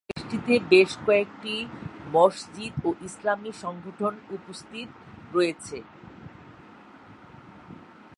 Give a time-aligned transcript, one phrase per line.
[0.09, 1.55] দেশটিতে বেশ কয়েকটি
[2.13, 4.89] মসজিদ ও ইসলামী সংগঠন উপস্থিত
[5.33, 5.77] রয়েছে।